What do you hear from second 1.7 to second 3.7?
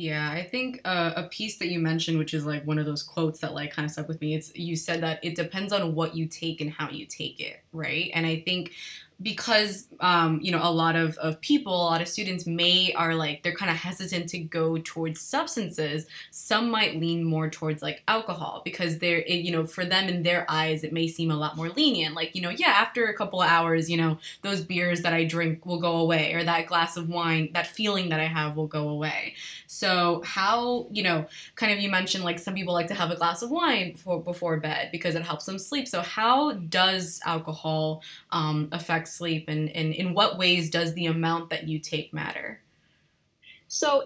you mentioned, which is like one of those quotes that